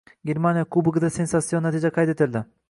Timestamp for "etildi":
2.17-2.43